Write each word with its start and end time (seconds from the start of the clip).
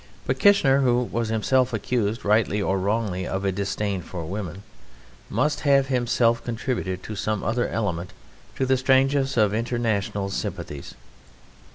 But 0.25 0.39
Kitchener 0.39 0.79
(who 0.81 1.03
was 1.03 1.29
himself 1.29 1.73
accused, 1.73 2.25
rightly 2.25 2.59
or 2.59 2.79
wrongly, 2.79 3.27
of 3.27 3.45
a 3.45 3.51
disdain 3.51 4.01
for 4.01 4.25
women) 4.25 4.63
must 5.29 5.59
have 5.59 5.89
himself 5.89 6.43
contributed 6.43 7.01
some 7.15 7.43
other 7.43 7.67
element 7.67 8.11
to 8.55 8.65
the 8.65 8.77
strangest 8.77 9.37
of 9.37 9.53
international 9.53 10.31
sympathies. 10.31 10.95